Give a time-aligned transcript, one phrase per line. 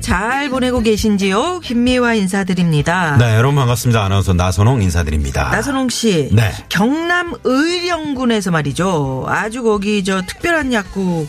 [0.00, 1.60] 잘 보내고 계신지요?
[1.60, 3.16] 김미화 인사드립니다.
[3.18, 6.52] 네 여러분 반갑습니다 아나운서 나선홍 인사드립니다 나선홍 씨, 네.
[6.68, 9.24] 경남 의령군에서 말이죠.
[9.28, 11.28] 아주 거기 저 특별한 약국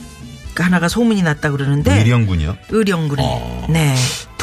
[0.55, 3.67] 하나가 소문이 났다 그러는데 의령군요 의령군에 어.
[3.69, 3.95] 네.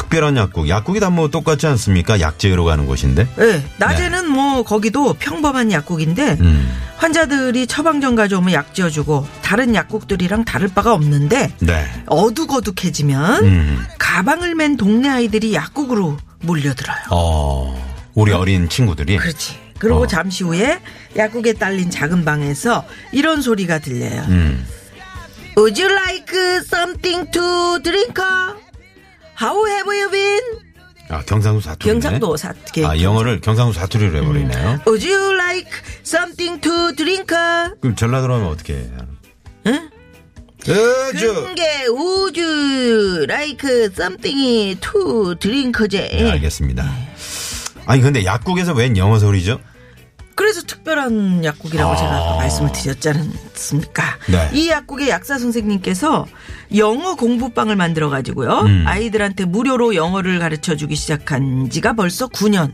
[0.05, 5.71] 특별한 약국 약국이 다 뭐 똑같지 않습니까 약재로 가는 곳인데 네, 낮에는 뭐 거기도 평범한
[5.71, 6.69] 약국인데 음.
[6.97, 13.85] 환자들이 처방전 가져오면 약 지어주고 다른 약국들이랑 다를 바가 없는데 네 어둑어둑해지면 음.
[13.97, 16.97] 가방을 맨 동네 아이들이 약국으로 몰려들어요.
[17.11, 19.57] 어, 우리 어린 친구들이 그렇지.
[19.77, 20.07] 그리고 어.
[20.07, 20.81] 잠시 후에
[21.15, 24.21] 약국에 딸린 작은 방에서 이런 소리가 들려요.
[24.27, 24.65] 음.
[25.57, 26.35] Would you like
[26.65, 28.21] something to drink?
[29.39, 30.41] How have you been?
[31.09, 35.69] 아 경상도 사투리 경상도 사, 아 영어를 경상도 사투리로 해버리네요 Would you like
[36.03, 37.27] something to drink?
[37.81, 38.89] 그럼 전라도로 하면 어떻게 해요
[39.67, 39.89] 응?
[40.61, 45.87] 어저 그게 Would you like something to drink?
[45.89, 46.89] 제 네, 알겠습니다
[47.85, 49.59] 아니 근데 약국에서 웬 영어 소리죠
[50.35, 51.95] 그래서 특별한 약국이라고 아.
[51.95, 54.03] 제가 아까 말씀을 드렸지 않습니까?
[54.27, 54.49] 네.
[54.53, 56.27] 이 약국의 약사 선생님께서
[56.75, 58.59] 영어 공부방을 만들어 가지고요.
[58.65, 58.83] 음.
[58.85, 62.73] 아이들한테 무료로 영어를 가르쳐 주기 시작한 지가 벌써 9년.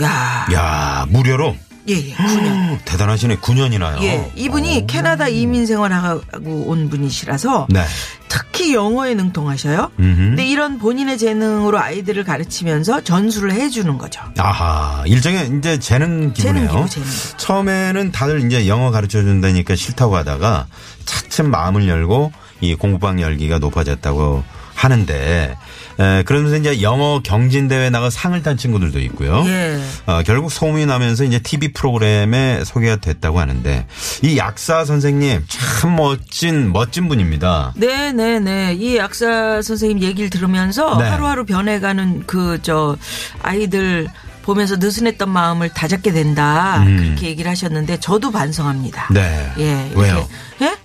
[0.00, 0.46] 야.
[0.52, 1.54] 야 무료로
[1.88, 2.72] 예, 예, 9년.
[2.72, 7.84] 오, 대단하시네 9년이나요 예, 이분이 캐나다 이민 생활하고 온 분이시라서 네
[8.28, 9.90] 특히 영어에 능통하셔요.
[9.98, 10.16] 음흠.
[10.16, 14.22] 근데 이런 본인의 재능으로 아이들을 가르치면서 전수를 해주는 거죠.
[14.38, 16.68] 아하 일종의 이제 재능 기부네요.
[16.68, 20.66] 재능 기부, 재능 처음에는 다들 이제 영어 가르쳐 준다니까 싫다고 하다가
[21.04, 24.42] 차츰 마음을 열고 이 공부방 열기가 높아졌다고
[24.74, 25.56] 하는데
[25.98, 29.44] 에, 그러면서 이제 영어 경진 대회 나가 상을 탄 친구들도 있고요.
[29.46, 29.80] 예.
[30.06, 33.86] 어, 결국 소문이 나면서 이제 TV 프로그램에 소개가 됐다고 하는데
[34.22, 37.72] 이 약사 선생님 참 멋진 멋진 분입니다.
[37.76, 38.74] 네, 네, 네.
[38.74, 41.04] 이 약사 선생님 얘기를 들으면서 네.
[41.08, 42.96] 하루하루 변해가는 그 저
[43.42, 44.06] 아이들
[44.42, 46.82] 보면서 느슨했던 마음을 다잡게 된다.
[46.86, 46.96] 음.
[46.98, 49.08] 그렇게 얘기를 하셨는데 저도 반성합니다.
[49.12, 49.52] 네.
[49.58, 49.90] 예.
[49.94, 50.26] 왜요?
[50.62, 50.76] 예?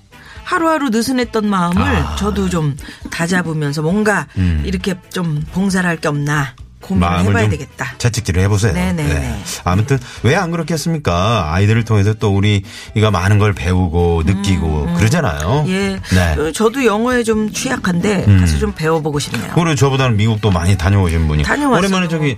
[0.50, 2.16] 하루하루 느슨했던 마음을 아.
[2.16, 2.76] 저도 좀
[3.12, 4.64] 다잡으면서 뭔가 음.
[4.66, 7.94] 이렇게 좀 봉사를 할 게 없나 고민을 해봐야 좀 되겠다.
[8.00, 8.74] 채찍질을 해보세요.
[8.74, 9.40] 네네 네.
[9.66, 11.54] 아무튼 왜 안 그렇겠습니까?
[11.54, 15.66] 아이들을 통해서 또 우리가 많은 걸 배우고 느끼고 그러잖아요.
[15.66, 16.00] 음, 예.
[16.16, 16.34] 네.
[16.42, 18.40] 어, 저도 영어에 좀 취약한데 음.
[18.40, 19.52] 가서 좀 배워보고 싶네요.
[19.54, 21.78] 그리고 저보다는 미국도 많이 다녀오신 분이 다녀왔어요.
[21.80, 22.38] 오랜만에 저기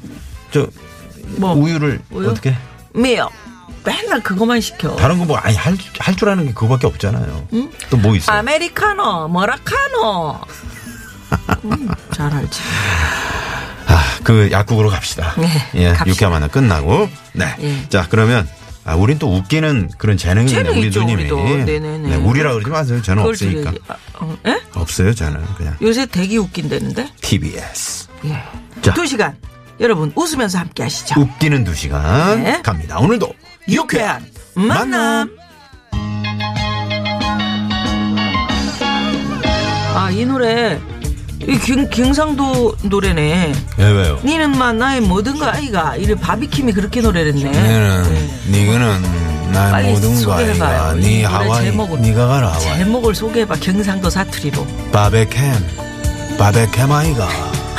[0.52, 0.68] 저
[1.38, 2.30] 뭐 우유를 우유?
[2.30, 2.54] 어떻게
[2.94, 3.30] 미요.
[3.84, 4.96] 맨날 그것만 시켜.
[4.96, 7.48] 다른 거 뭐 아니 할 할 줄 아는 게 그거밖에 없잖아요.
[7.90, 8.38] 또뭐 있어요?
[8.38, 10.40] 아메리카노, 뭐라카노.
[11.66, 12.60] 음, 잘 알지.
[13.88, 15.34] 아, 그 약국으로 갑시다.
[15.38, 16.06] 네, 예, 갑시다.
[16.10, 17.10] 유쾌한 만남 끝나고.
[17.34, 17.56] 네.
[17.62, 17.90] 예.
[17.90, 18.48] 자, 그러면
[18.84, 21.22] 아, 우린 또 웃기는 그런 재능이 있네, 우리 있죠, 누님이.
[21.30, 21.44] 우리도.
[21.44, 21.98] 네네네.
[22.10, 23.02] 네, 우리라 그러지 마세요.
[23.02, 23.72] 저는 없으니까.
[23.88, 24.62] 아, 어, 예?
[24.74, 27.10] 없어요, 저는 그냥 요새 되게 웃긴다는데?
[27.22, 28.08] TBS.
[28.26, 28.44] 예.
[28.82, 28.94] 자.
[28.94, 29.36] 두 시간.
[29.80, 31.20] 여러분, 웃으면서 함께 하시죠.
[31.20, 32.62] 웃기는 두 시간 네.
[32.62, 33.00] 갑니다.
[33.00, 33.34] 오늘도
[33.68, 35.30] 유쾌한 만남.
[39.94, 40.80] 아, 이 노래.
[41.48, 43.54] 이 경, 경상도 노래네.
[43.80, 44.20] 예, 왜요?
[44.24, 45.96] 니는 마 나의 모든 거 아이가.
[45.96, 47.52] 이래 바비킴이 그렇게 노래를 했네.
[47.52, 50.34] 니는 니거는 나 빨리 모든 거.
[50.34, 52.00] 아이가 이니 하와이 제목을.
[52.02, 53.56] 니가 가라 하와이 제목을 소개해봐.
[53.56, 54.66] 경상도 사투리로.
[54.92, 55.54] 바베캠
[56.38, 57.28] 바베캠 아이가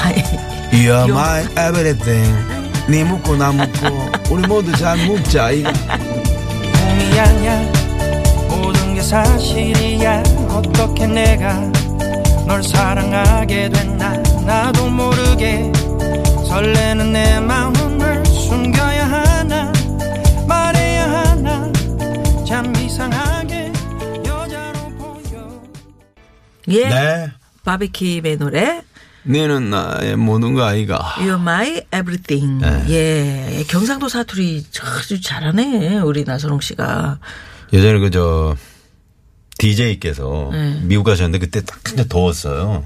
[0.02, 0.22] 아이,
[0.72, 7.72] You're 요- my everything 니 묻고 나 묻고 우리 모두 잘 묻자 아이가 꿈이 아냐
[8.48, 10.22] 모든 게 사실이야.
[10.50, 11.54] 어떻게 내가
[12.46, 14.12] 널 사랑하게 됐나?
[14.44, 15.72] 나도 모르게
[16.48, 19.72] 설레는 내 마음을 숨겨야 하나?
[20.46, 21.72] 말해야 하나?
[22.46, 23.72] 참 이상하게
[24.26, 25.62] 여자로 보여.
[26.68, 26.88] 예.
[26.88, 27.28] 네.
[27.64, 28.82] 바비킴의 노래.
[29.26, 30.98] 니는 나의 모든 거 아이가.
[31.18, 32.58] You're my everything.
[32.60, 32.84] 네.
[32.88, 33.64] 예.
[33.68, 35.98] 경상도 사투리 아주 잘하네.
[35.98, 37.18] 우리 나선홍 씨가.
[37.72, 38.56] 예전에 그저
[39.58, 40.80] DJ께서 네.
[40.82, 42.84] 미국 가셨는데 그때 딱 진짜 더웠어요.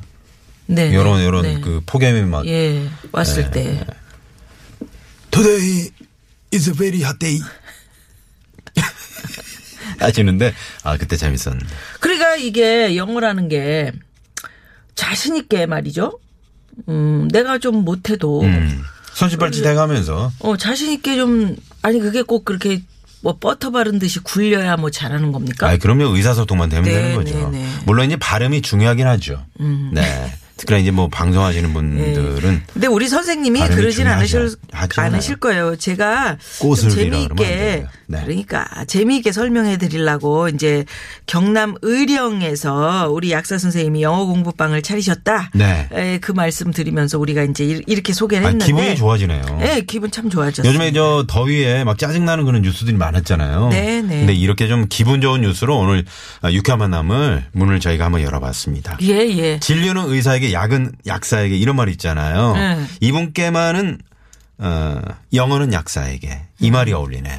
[0.67, 0.95] 네.
[0.95, 1.61] 요런 네, 요런 네.
[1.61, 2.89] 그 폭염이 막 예.
[3.13, 3.51] 왔을 네.
[3.51, 3.87] 때.
[5.31, 5.91] Today
[6.53, 7.41] is a very hot day.
[9.99, 10.53] 하시는데
[10.83, 11.67] 아 그때 재밌었는데.
[12.01, 13.93] 그러니까 이게 영어라는 게
[14.95, 16.19] 자신 있게 말이죠.
[16.89, 18.83] 음, 내가 좀 못해도 음.
[19.17, 22.83] 손짓발짓 해가면서 어 자신 있게 좀 아니 그게 꼭 그렇게
[23.23, 25.69] 뭐 버터 바른 듯이 굴려야 뭐 잘하는 겁니까?
[25.69, 27.51] 아, 그러면 의사소통만 되면 네, 되는 거죠.
[27.51, 27.69] 네, 네.
[27.87, 29.43] 물론 이제 발음이 중요하긴 하죠.
[29.93, 30.33] 네.
[30.57, 34.49] 특히나 이제 뭐 방송하시는 분들은 근데 우리 선생님이 그러진 않으실.
[34.97, 35.77] 않으실 거예요.
[35.77, 37.85] 제가 안 재미있게.
[38.09, 38.21] 네.
[38.25, 40.85] 그러니까 재미있게 설명해 드리려고 이제
[41.27, 45.51] 경남 의령에서 우리 약사 선생님이 영어 공부방을 차리셨다.
[45.55, 45.89] 네.
[45.93, 49.43] 에, 그 말씀 드리면서 우리가 이제 이- 이렇게 소개를 아, 했는데 기분이 좋아지네요.
[49.61, 50.69] 네, 기분 참 좋아졌어요.
[50.69, 53.69] 요즘에 저 더위에 막 짜증나는 그런 뉴스들이 많았잖아요.
[53.69, 54.19] 네, 네.
[54.21, 56.05] 근데 이렇게 좀 기분 좋은 뉴스로 오늘
[56.43, 58.99] 아, 유쾌한 만남을 문을 저희가 한번 열어봤습니다.
[59.03, 59.61] 예, 예.
[59.61, 62.55] 진료는 의사에게 약은 약사에게 이런 말이 있잖아요.
[62.55, 62.85] 네.
[63.01, 63.99] 이분께만은
[64.59, 65.03] 어,
[65.35, 67.39] 영어는 약사에게 이 말이 어울리네요.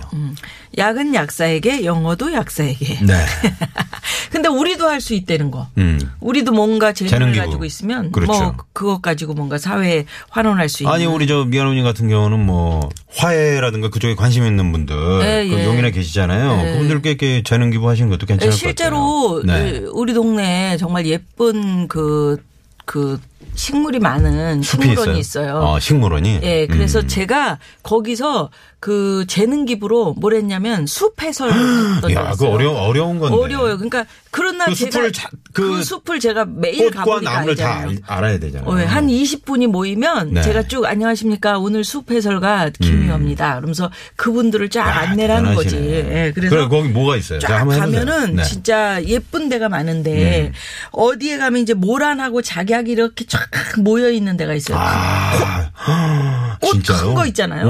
[0.78, 3.00] 약은 약사에게 영어도 약사에게.
[3.04, 3.26] 네.
[4.32, 5.68] 근데 우리도 할 수 있다는 거.
[5.80, 6.00] 음.
[6.20, 7.46] 우리도 뭔가 재능을 재능기부.
[7.46, 8.32] 가지고 있으면 그렇죠.
[8.34, 12.88] 뭐 그것 가지고 뭔가 사회에 환원할 수 있는 아니 우리 저 미아노님 같은 경우는 뭐
[13.16, 15.66] 화해라든가 그쪽에 관심 있는 분들 예, 그 예.
[15.66, 16.68] 용인에 계시잖아요.
[16.68, 16.72] 예.
[16.74, 18.70] 그분들께 이렇게 재능 기부하시는 것도 괜찮을 것 같아요.
[18.70, 19.82] 실제로 네.
[19.92, 22.38] 우리 동네에 정말 예쁜 그,
[22.88, 23.20] 그
[23.54, 25.58] 식물이 많은 식물원이 있어요.
[25.58, 26.40] 어, 식물원이.
[26.42, 27.08] 예, 그래서 음.
[27.08, 28.50] 제가 거기서
[28.80, 31.50] 그 재능 기부로 뭘 했냐면 숲 했던
[32.14, 32.46] 야, 그.
[32.48, 33.36] 어려 어려운 건데.
[33.36, 33.76] 어려워요.
[33.78, 37.78] 그러니까 그런 날 그 제가 숲을 자- 그, 그 숲을 제가 매일 가보니까 나무를 다
[37.80, 37.98] 알잖아요.
[38.06, 38.70] 알, 알아야 되잖아요.
[38.70, 40.42] 어, 한 20분이 모이면 네.
[40.44, 43.56] 제가 쭉 안녕하십니까 오늘 숲 해설가 김유입니다.
[43.56, 45.76] 그러면서 그분들을 쫙 야, 안내를 하는 거지.
[45.76, 47.40] 예, 그래서 그래 거기 뭐가 있어요?
[47.40, 47.66] 자, 쫙.
[47.66, 48.44] 가면은 네.
[48.44, 50.52] 진짜 예쁜 데가 많은데
[50.92, 53.40] 어디에 가면 이제 모란하고 작약이 이렇게 쫙
[53.80, 54.78] 모여 있는 데가 있어요.
[54.80, 56.84] 아, 꽃?
[56.86, 57.66] 큰 거 있잖아요.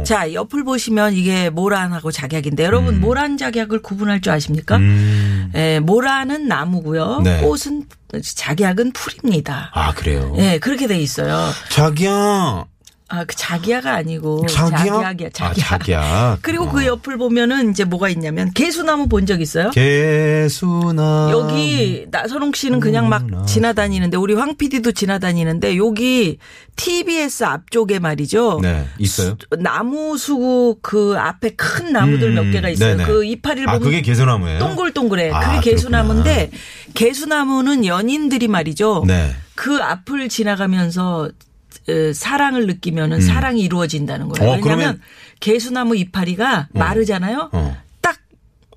[0.00, 0.04] 오.
[0.04, 4.76] 자 옆을 보시면 이게 모란하고 작약인데 여러분 모란 작약을 구분할 줄 아십니까?
[4.76, 5.50] 음.
[5.54, 7.20] 예, 모란은 나무고요.
[7.24, 7.40] 네.
[7.40, 7.86] 꽃은
[8.22, 9.70] 작약은 풀입니다.
[9.72, 10.34] 아 그래요.
[10.38, 11.50] 예, 그렇게 돼 있어요.
[11.70, 12.66] 자기야.
[13.14, 14.78] 아, 그 자기야가 아니고 자기야?
[14.78, 15.28] 자기야기야.
[15.28, 15.64] 아, 자기야.
[15.64, 16.38] 자기야.
[16.42, 16.70] 그리고 어.
[16.72, 19.70] 그 옆을 보면은 이제 뭐가 있냐면 개수나무 본 적 있어요?
[19.70, 21.28] 개수나.
[21.30, 26.38] 여기 나선홍 씨는 그냥 막 음, 지나다니는데 우리 황 PD도 지나다니는데 여기
[26.76, 28.60] TBS 앞쪽에 말이죠.
[28.62, 29.36] 네, 있어요.
[29.38, 32.96] 수- 나무 수국 그 앞에 큰 나무들 음, 몇 개가 있어요.
[32.96, 33.04] 네네.
[33.10, 34.58] 그 이파리를 아, 보면 그게 개소나무예요?
[34.58, 35.32] 동글동글해.
[35.32, 36.50] 아, 그게 개수나무인데
[36.94, 39.04] 개수나무는 연인들이 말이죠.
[39.06, 39.34] 네.
[39.54, 41.30] 그 앞을 지나가면서 어,
[42.14, 44.52] 사랑을 느끼면은 사랑이 이루어진다는 거예요.
[44.52, 44.54] 음.
[44.54, 45.00] 어, 왜냐하면
[45.40, 47.50] 개수나무 이파리가 마르잖아요.
[47.52, 47.76] 어.
[48.00, 48.16] 딱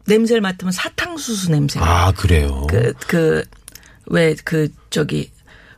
[0.07, 1.79] 냄새를 맡으면 사탕수수 냄새.
[1.81, 2.65] 아, 그래요.
[2.69, 3.43] 그, 그,
[4.07, 5.31] 왜, 그, 저기,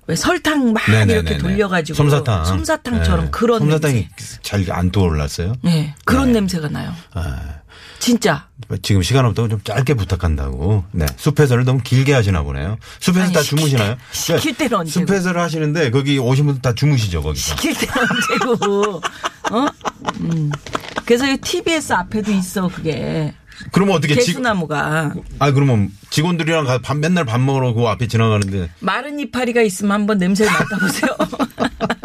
[0.07, 1.13] 왜 설탕 막 네네네네.
[1.19, 1.97] 이렇게 돌려가지고.
[1.97, 2.45] 솜사탕.
[2.45, 3.31] 솜사탕처럼 네.
[3.31, 4.07] 그런 솜사탕이.
[4.41, 5.55] 잘 안 떠올랐어요?
[5.63, 6.93] 네, 그런 냄새가 나요.
[7.13, 7.59] 아,
[7.99, 8.47] 진짜.
[8.81, 10.83] 지금 시간 없다고 좀 짧게 부탁한다고.
[10.91, 11.05] 네.
[11.17, 12.77] 숲해설을 너무 길게 하시나 보네요.
[12.99, 13.95] 숲에서 아니, 다 시킬 주무시나요?
[13.95, 15.05] 때- 시킬 때는 언제고.
[15.07, 17.55] 숲해설을 하시는데 거기 오신 분들 다 주무시죠, 거기서.
[17.55, 19.01] 시킬 때는 언제고.
[19.51, 19.65] 어?
[20.21, 20.51] 음.
[21.05, 23.33] 그래서 이 TBS 앞에도 있어, 그게.
[23.71, 25.11] 그러면 어떻게 지, 개수나무가.
[25.39, 28.69] 아, 그러면 직원들이랑 가- 밥, 맨날 밥 먹으러 그 앞에 지나가는데.
[28.81, 31.09] 마른 이파리가 있으면 한번 냄새를 맡아보세요.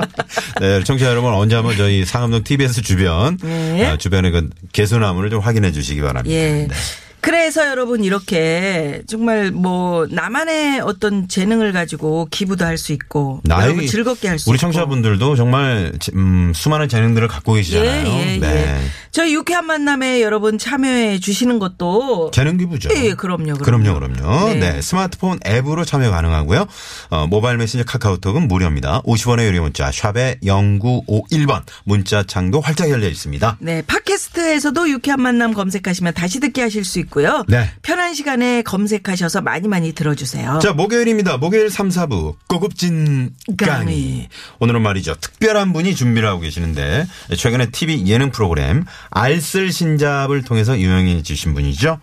[0.60, 3.86] 네, 청취자 여러분 언제 한번 저희 상암동 TBS 주변, 네.
[3.86, 6.34] 아, 주변의 그 개수나무를 좀 확인해 주시기 바랍니다.
[6.34, 6.66] 예.
[6.66, 6.74] 네.
[7.22, 14.26] 그래서 여러분 이렇게 정말 뭐 나만의 어떤 재능을 가지고 기부도 할 수 있고 여러분 즐겁게
[14.28, 18.06] 할 수 있고 우리 청취자분들도 정말 음, 수많은 재능들을 갖고 계시잖아요.
[18.08, 18.46] 예, 예, 네.
[18.46, 18.80] 예.
[19.12, 22.88] 저희 유쾌한 만남에 여러분 참여해 주시는 것도 재능 기부죠.
[22.96, 24.14] 예, 예, 그럼요, 그럼요, 그럼요.
[24.16, 24.48] 그럼요.
[24.48, 24.54] 네.
[24.56, 24.82] 네.
[24.82, 26.66] 스마트폰 앱으로 참여 가능하고요.
[27.10, 29.02] 어, 모바일 메신저 카카오톡은 무료입니다.
[29.02, 33.58] 50원의 유료 문자 샵에 0951번 문자 창도 활짝 열려 있습니다.
[33.60, 37.44] 네, 팟캐스트에서도 유쾌한 만남 검색하시면 다시 듣게 하실 수 있고 요.
[37.48, 37.70] 네.
[37.82, 40.60] 편한 시간에 검색하셔서 많이 많이 들어주세요.
[40.62, 41.36] 자, 목요일입니다.
[41.36, 43.78] 목요일 3, 4부 고급진 강의.
[43.78, 44.28] 강의.
[44.60, 45.14] 오늘은 말이죠.
[45.20, 51.98] 특별한 분이 준비를 하고 계시는데 최근에 TV 예능 프로그램 알쓸 신잡을 통해서 유명해지신 분이죠.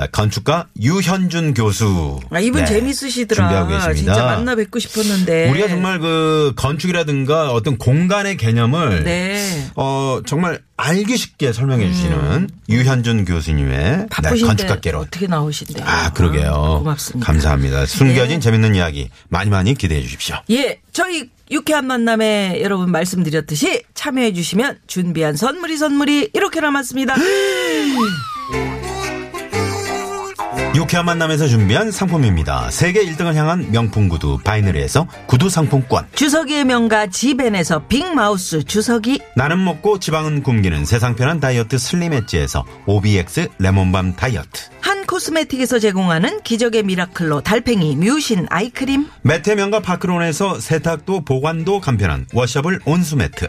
[0.00, 2.20] 아, 건축가 유현준 교수.
[2.30, 3.48] 아, 이분 네, 재밌으시더라.
[3.48, 4.14] 준비하고 계십니다.
[4.14, 5.50] 진짜 만나 뵙고 싶었는데.
[5.50, 9.66] 우리가 정말 그 건축이라든가 어떤 공간의 개념을 네.
[9.76, 15.84] 어 정말 알기 쉽게 설명해 주시는 유현준 교수님의 네, 바쁘신데 건축가께로 어떻게 나오신대요?
[15.86, 16.50] 아, 그러게요.
[16.50, 17.26] 아, 고맙습니다.
[17.26, 17.84] 감사합니다.
[17.84, 18.40] 숨겨진 네.
[18.40, 20.36] 재밌는 이야기 많이 많이 기대해 주십시오.
[20.50, 27.16] 예, 저희 유쾌한 만남에 여러분 말씀드렸듯이 참여해 주시면 준비한 선물이 선물이 이렇게 남았습니다.
[30.74, 32.70] 유쾌한 만남에서 준비한 상품입니다.
[32.70, 36.06] 세계 1등을 향한 명품 구두 바이너리에서 구두 상품권.
[36.14, 43.48] 주서기의 명가 지벤에서 빅마우스 주서기 나는 먹고 지방은 굶기는 세상 편한 다이어트 슬림 엣지에서 OBX
[43.58, 44.70] 레몬밤 다이어트.
[44.80, 52.80] 한 코스메틱에서 제공하는 기적의 미라클로 달팽이 뮤신 eye cream 메테면과 파크론에서 세탁도 보관도 간편한 washable
[52.84, 53.48] 온수매트.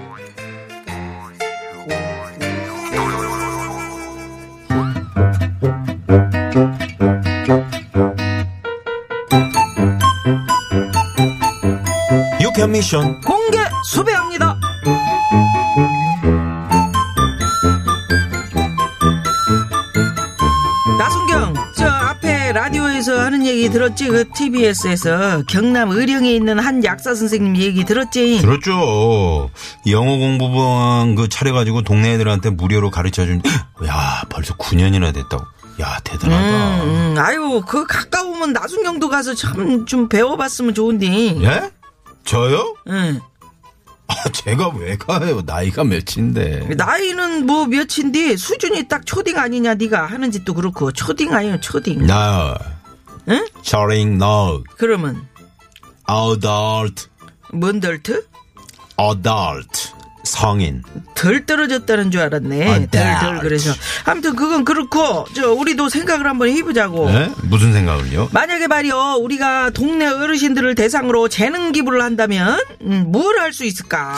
[12.61, 13.21] 유캔 미션.
[13.21, 14.55] 공개 수배합니다.
[20.99, 24.07] 나순경, 저 앞에 라디오에서 하는 얘기 들었지?
[24.07, 28.39] 그 TBS에서 경남 의령에 있는 한 약사 선생님 얘기 들었지?
[28.41, 29.49] 들었죠.
[29.89, 33.41] 영어 공부방 그 차려가지고 동네 애들한테 무료로 가르쳐 준.
[33.87, 35.43] 야 벌써 9년이나 됐다고.
[35.81, 36.83] 야 대단하다.
[36.83, 41.07] 음, 아유, 그 가까우면 나순경도 가서 참 좀 배워봤으면 좋은데.
[41.41, 41.71] 예?
[42.25, 42.75] 저요?
[42.87, 43.19] 응.
[44.07, 45.41] 아, 제가 왜 가요?
[45.45, 46.75] 나이가 몇인데.
[46.75, 52.05] 나이는 뭐 몇인데 수준이 딱 초딩 아니냐 네가 하는 짓도 그렇고 초딩 아니에요 초딩.
[52.07, 52.57] 나.
[53.29, 53.45] 응?
[53.63, 54.63] Charring no.
[54.77, 55.27] 그러면
[56.09, 57.07] Adult.
[57.53, 58.25] 뭔 덜트?
[58.99, 59.93] Adult.
[60.23, 60.83] 성인.
[61.15, 62.69] 덜 떨어졌다는 줄 알았네.
[62.69, 63.39] 아, 덜덜 네.
[63.41, 63.73] 그래서
[64.05, 67.09] 아무튼 그건 그렇고 저 우리도 생각을 한번 해보자고.
[67.11, 67.31] 예?
[67.43, 68.29] 무슨 생각을요?
[68.31, 74.15] 만약에 말이요 우리가 동네 어르신들을 대상으로 재능 기부를 한다면 음, 뭘할 수 있을까?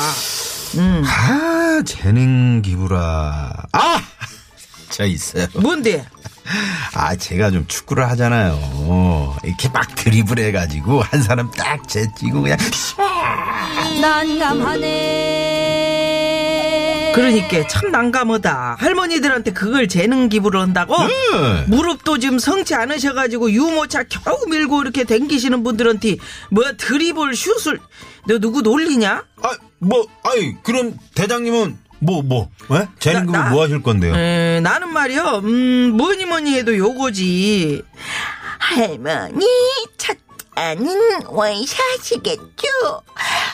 [0.75, 3.51] 음, 아, 재능 기부라.
[3.71, 4.01] 아!
[4.89, 5.47] 저 있어요.
[5.55, 6.05] 뭔데?
[6.93, 9.37] 아, 제가 좀 축구를 하잖아요.
[9.43, 12.57] 이렇게 막 드리블 해가지고 한 사람 딱 제치고 그냥
[14.01, 15.22] 난감하네.
[17.13, 18.77] 그러니까 참 난감하다.
[18.79, 20.95] 할머니들한테 그걸 재능 기부를 한다고?
[20.97, 21.63] 네.
[21.67, 26.17] 무릎도 지금 성치 않으셔가지고 유모차 겨우 밀고 이렇게 댕기시는 분들한테
[26.51, 27.79] 뭐 드리블 슛을
[28.27, 29.23] 너 누구 놀리냐?
[29.41, 32.87] 아, 뭐, 아이, 그럼 대장님은 뭐, 뭐, 예?
[32.99, 34.13] 재능 기부 나- 나- 뭐 하실 건데요?
[34.15, 37.81] 에, 나는 말이요, 음, 뭐니 뭐니 해도 요거지.
[38.59, 39.45] 할머니,
[39.97, 40.17] 첫
[40.55, 40.85] 아는
[41.27, 42.67] 원샷이겠죠?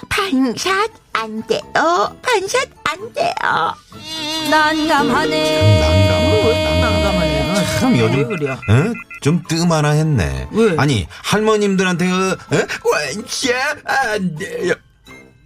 [0.09, 1.61] 반샷 안 돼요.
[2.21, 3.33] 반샷 안 돼요.
[4.49, 5.81] 난감하네.
[6.81, 7.79] 난감하네.
[7.79, 8.51] 참 요즘 왜 그래?
[8.51, 8.93] 에?
[9.21, 10.47] 좀 뜸하나 했네.
[10.51, 10.75] 왜?
[10.77, 12.65] 아니 할머님들한테 그 에?
[12.83, 13.55] 원샷
[13.85, 14.73] 안 돼요.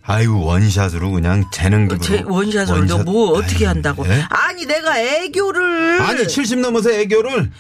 [0.05, 2.01] 아이고 원샷으로 그냥 재능 기부.
[2.05, 4.05] 제 원샷을 너뭐 어떻게 한다고?
[4.29, 7.51] 아니 내가 애교를 아니 70 넘어서 애교를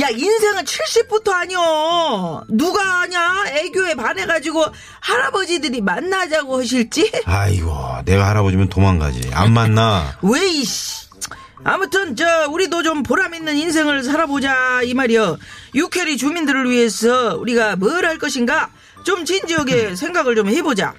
[0.00, 3.44] 야 인생은 70부터 아니여 누가 아냐?
[3.48, 4.64] 애교에 반해가지고
[5.00, 7.10] 할아버지들이 만나자고 하실지?
[7.24, 9.30] 아이고 내가 할아버지면 도망가지.
[9.34, 10.16] 안 만나.
[10.22, 11.08] 왜 이씨.
[11.64, 14.82] 아무튼 저 우리도 좀 보람 있는 인생을 살아보자.
[14.84, 15.38] 이 말이여.
[15.74, 18.70] 유캐리 주민들을 위해서 우리가 뭘 할 것인가?
[19.04, 20.94] 좀 진지하게 생각을 좀 해보자.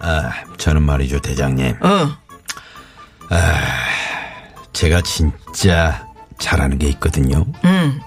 [0.00, 1.76] 아, 저는 말이죠 대장님.
[1.80, 2.16] 어.
[4.72, 6.06] 제가 진짜
[6.40, 7.44] 잘하는 게 있거든요.
[7.64, 8.00] 음.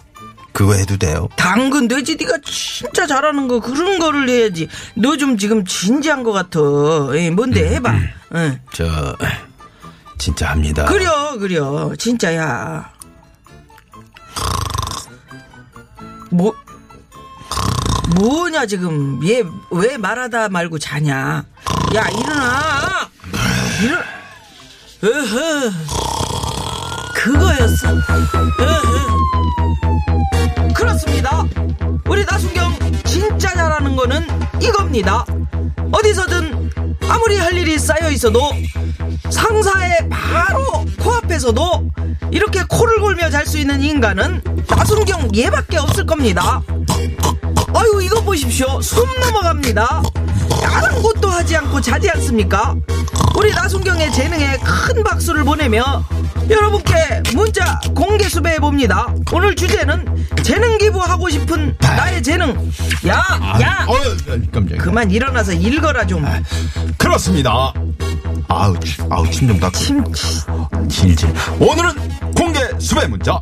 [0.51, 1.29] 그거 해도 돼요?
[1.35, 4.67] 당근 돼지 네가 진짜 잘하는 거 그런 거를 해야지.
[4.95, 6.59] 너 좀 지금 진지한 것 같아.
[7.15, 7.75] 에이, 뭔데?
[7.75, 7.93] 해봐.
[8.35, 8.59] 응.
[8.73, 9.15] 저
[10.19, 10.85] 진짜 합니다.
[10.85, 11.91] 그려 그려.
[11.97, 12.91] 진짜야.
[16.31, 16.53] 뭐
[18.15, 19.19] 뭐냐 지금?
[19.27, 21.45] 얘 왜 말하다 말고 자냐?
[21.95, 23.09] 야 일어나.
[23.81, 23.97] 일어
[25.03, 25.71] 어허
[27.23, 27.87] 그거였어.
[30.75, 31.45] 그렇습니다
[32.09, 34.27] 우리 나순경 진짜 잘하는 거는
[34.61, 35.25] 이겁니다
[35.93, 36.69] 어디서든
[37.07, 38.41] 아무리 할 일이 쌓여 있어도
[39.29, 41.89] 상사의 바로 코앞에서도
[42.31, 46.61] 이렇게 코를 골며 잘 수 있는 인간은 나순경 얘밖에 없을 겁니다.
[47.73, 48.81] 아유 이거 보십시오.
[48.81, 50.01] 숨 넘어갑니다.
[50.65, 52.75] 아무것도 하지 않고 자지 않습니까?
[53.35, 56.03] 우리 나순경의 재능에 큰 박수를 보내며
[56.49, 56.93] 여러분께
[57.35, 59.07] 문자 공개 수배해 봅니다.
[59.31, 62.49] 오늘 주제는 재능 기부하고 싶은 나의 재능.
[63.07, 63.23] 야,
[63.61, 63.93] 야, 어,
[64.51, 64.77] 깜짝이야.
[64.83, 66.25] 그만 일어나서 읽어라 좀.
[66.97, 67.73] 그렇습니다.
[68.47, 69.77] 아우, 치- 아우, 침 좀 닦고.
[69.77, 70.03] 침,
[70.89, 71.33] 질질.
[71.59, 71.91] 오늘은
[72.35, 73.41] 공개 수배 문자.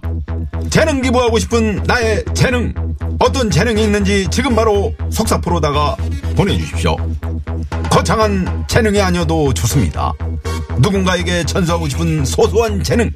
[0.70, 2.74] 재능 기부하고 싶은 나의 재능.
[3.20, 5.96] 어떤 재능이 있는지 지금 바로 속사포로다가
[6.36, 6.96] 보내주십시오.
[7.90, 10.14] 거창한 재능이 아니어도 좋습니다.
[10.80, 13.12] 누군가에게 전수하고 싶은 소소한 재능.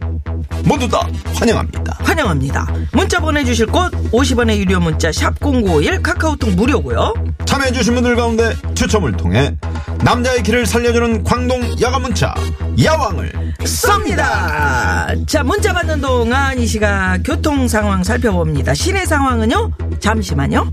[0.66, 1.98] 모두 다 환영합니다.
[2.00, 2.68] 환영합니다.
[2.94, 7.14] 문자 보내주실 곳 50원의 유료 문자 샵 #0951 카카오톡 무료고요.
[7.46, 9.56] 참여해주신 분들 가운데 추첨을 통해
[10.04, 12.34] 남자의 길을 살려주는 광동 야간 문자
[12.84, 15.28] 야왕을 쏩니다.
[15.28, 18.74] 자, 문자 받는 동안 이 시각 교통 상황 살펴봅니다.
[18.74, 19.72] 시내 상황은요?
[20.00, 20.72] 잠시만요.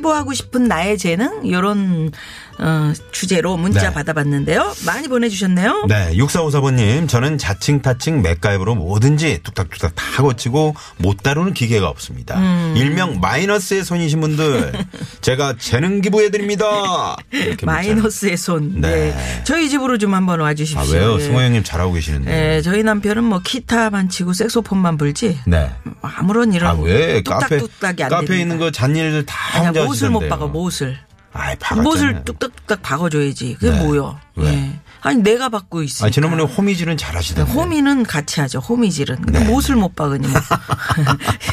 [0.00, 1.48] 기부하고 싶은 나의 재능?
[1.50, 2.10] 요런,
[2.62, 3.92] 어, 주제로 문자 네.
[3.94, 4.74] 받아봤는데요.
[4.84, 5.86] 많이 보내주셨네요.
[5.88, 12.38] 네, 6454번님, 저는 자칭, 타칭, 맥가입으로 뭐든지 뚝딱뚝딱 다 고치고 못 다루는 기계가 없습니다.
[12.38, 12.74] 음.
[12.76, 14.72] 일명 마이너스의 손이신 분들,
[15.22, 17.16] 제가 재능 기부해드립니다.
[17.62, 18.80] 마이너스의 손.
[18.80, 18.90] 네.
[19.14, 19.42] 네.
[19.44, 20.80] 저희 집으로 좀 한번 와주십시오.
[20.80, 21.16] 아, 왜요?
[21.18, 21.20] 예.
[21.20, 22.56] 승호 형님 잘하고 계시는데.
[22.56, 25.38] 예, 저희 남편은 뭐 기타만 치고 색소폰만 불지.
[25.46, 25.70] 네.
[26.02, 27.22] 아무런 이런 아, 왜?
[27.22, 28.38] 카페, 뚝딱뚝딱이 안 카페에.
[28.40, 30.28] 있는 거 잔일들 다 아니야, 혼자 못을 못.
[30.28, 30.98] 박아, 못을.
[31.32, 31.82] 아이, 박았잖아요.
[31.82, 33.54] 못을 뚝딱뚝딱 박아줘야지.
[33.54, 33.82] 그게 네.
[33.84, 34.18] 뭐요?
[34.36, 34.52] 왜?
[34.52, 34.80] 예.
[35.02, 36.06] 아니, 내가 박고 있으니까.
[36.06, 37.52] 아, 지난번에 호미질은 잘하시던데.
[37.52, 38.58] 호미는 같이 하죠.
[38.60, 39.22] 호미질은.
[39.22, 39.44] 근데 네.
[39.46, 40.40] 못을 못 박으니 뭐.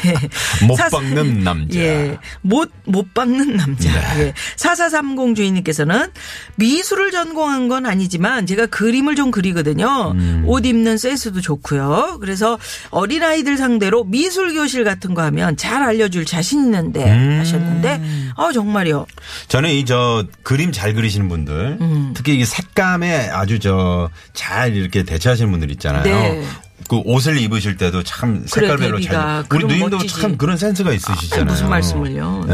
[0.06, 0.66] 예.
[0.66, 1.78] 못 박는 남자.
[1.78, 2.18] 예.
[2.42, 3.90] 못, 못 박는 남자.
[4.14, 4.26] 네.
[4.26, 4.34] 예.
[4.56, 6.08] 4430 주인님께서는
[6.56, 10.12] 미술을 전공한 건 아니지만 제가 그림을 좀 그리거든요.
[10.14, 10.44] 음.
[10.46, 12.18] 옷 입는 센스도 좋고요.
[12.20, 12.58] 그래서
[12.90, 17.38] 어린아이들 상대로 미술 교실 같은 거 하면 잘 알려줄 자신 있는데 음.
[17.40, 18.02] 하셨는데,
[18.36, 19.06] 아, 정말요.
[19.48, 22.12] 저는 이 저 그림 잘 그리시는 분들, 음.
[22.14, 26.02] 특히 이 색감에 아주 저 잘 이렇게 대처하시는 분들 있잖아요.
[26.02, 26.44] 네.
[26.88, 29.44] 그 옷을 입으실 때도 참 색깔별로 대비가.
[29.48, 29.56] 잘.
[29.58, 30.20] 우리 누님도 멋지지.
[30.20, 31.42] 참 그런 센스가 있으시잖아요.
[31.42, 32.44] 아, 무슨 말씀을요.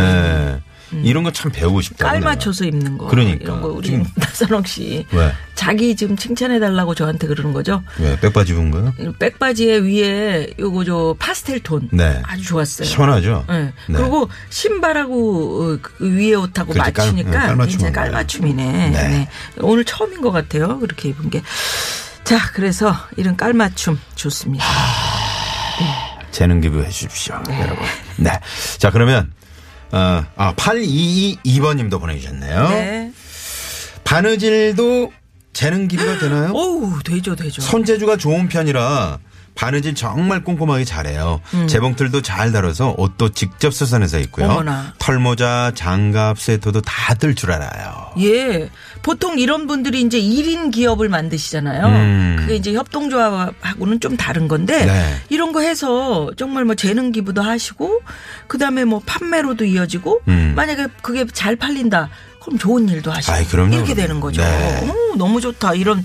[1.04, 1.08] 예.
[1.08, 2.06] 이런 거 참 배우고 싶다.
[2.08, 3.06] 깔 맞춰서 입는 거.
[3.06, 3.38] 그러니까.
[3.42, 5.06] 이런 거 우리 지금- 나선홍 씨.
[5.12, 5.32] 왜?
[5.54, 7.82] 자기 지금 칭찬해 달라고 저한테 그러는 거죠.
[7.98, 8.92] 왜 백바지 입은 거요?
[9.18, 11.88] 백바지에 위에 요거 저 파스텔 톤.
[11.92, 12.20] 네.
[12.24, 12.86] 아주 좋았어요.
[12.86, 13.44] 시원하죠.
[13.48, 13.72] 네.
[13.86, 17.92] 그리고 신발하고 어, 그 위에 옷하고 그렇지, 맞추니까 네, 깔맞춤.
[17.92, 18.64] 깔맞춤이네.
[18.90, 18.90] 네.
[19.08, 19.28] 네.
[19.60, 20.78] 오늘 처음인 것 같아요.
[20.78, 21.42] 그렇게 입은 게.
[22.24, 24.64] 자, 그래서 이런 깔맞춤 좋습니다.
[26.30, 27.84] 재능 기부해 주십시오, 여러분.
[28.16, 28.30] 네.
[28.78, 29.32] 자, 그러면
[29.92, 32.68] 어, 아, 8222번 님도 보내주셨네요.
[32.68, 33.12] 네.
[34.04, 35.12] 바느질도
[35.52, 36.52] 재능 기부가 되나요?
[36.52, 37.62] 오우, 되죠, 되죠.
[37.62, 39.18] 손재주가 좋은 편이라
[39.54, 41.40] 바느질 정말 꼼꼼하게 잘해요.
[41.68, 44.46] 재봉틀도 잘 다뤄서 옷도 직접 수선해서 입고요.
[44.46, 44.50] 음.
[44.50, 44.94] 어머나.
[44.98, 48.12] 털모자, 장갑, 스웨터도 다뜰줄 알아요.
[48.20, 48.68] 예.
[49.02, 51.86] 보통 이런 분들이 이제 1인 기업을 만드시잖아요.
[51.86, 52.36] 음.
[52.40, 55.14] 그게 이제 협동조합하고는 좀 다른 건데 네.
[55.28, 58.00] 이런 거 해서 정말 뭐 재능 기부도 하시고
[58.48, 60.52] 그다음에 뭐 판매로도 이어지고 음.
[60.56, 62.08] 만약에 그게 잘 팔린다.
[62.44, 64.06] 그럼 좋은 일도 하시고 아이, 그럼요, 이렇게 그럼요.
[64.08, 64.42] 되는 거죠.
[64.42, 64.88] 네.
[64.88, 65.74] 오, 너무 좋다.
[65.74, 66.04] 이런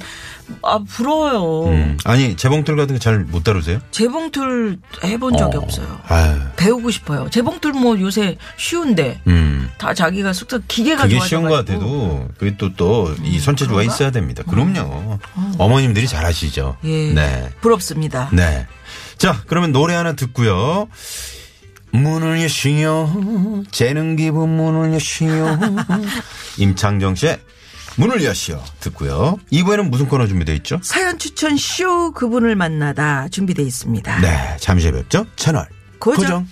[0.64, 1.66] 아 부러워요.
[1.70, 1.98] 음.
[2.06, 3.80] 아니, 재봉틀 같은 거 잘 못 다루세요?
[3.92, 5.60] 재봉틀 해본 적이 어.
[5.60, 6.00] 없어요.
[6.08, 6.40] 아유.
[6.56, 7.30] 배우고 싶어요.
[7.30, 9.70] 재봉틀 뭐 요새 쉬운데 음.
[9.78, 11.20] 다 자기가 숙사 기계가 그게.
[11.20, 13.94] 쉬운 것 같아도 그게 또또이 손재주가 그런가?
[13.94, 14.42] 있어야 됩니다.
[14.50, 15.20] 그럼요.
[15.60, 16.78] 어머님들이 잘 하시죠.
[16.84, 17.14] 예.
[17.14, 17.50] 네.
[17.62, 18.30] 부럽습니다.
[18.34, 18.66] 네.
[19.20, 20.88] 자, 그러면 노래 하나 듣고요.
[21.92, 23.64] 문을 여시오.
[23.72, 25.58] 재능 기분 문을 여시오.
[26.58, 27.40] 임창정 씨의
[27.98, 28.62] 문을 여시오.
[28.80, 29.38] 듣고요.
[29.52, 30.80] 2부에는 무슨 코너 준비되어 있죠?
[30.84, 34.20] 사연 추천 쇼 그분을 만나다 준비돼 있습니다.
[34.22, 34.58] 네.
[34.60, 35.26] 잠시 후에 뵙죠.
[35.36, 35.68] 채널
[36.00, 36.48] 고정.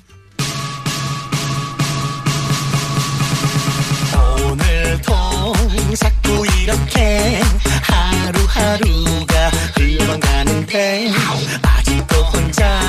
[4.49, 5.13] 오늘도
[5.97, 7.39] 자꾸 이렇게
[7.83, 11.11] 하루하루가 흘러가는데
[12.37, 12.79] 혼자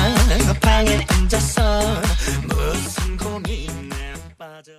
[0.61, 1.81] 방에 앉아서
[2.47, 4.71] 무슨 고민에 빠져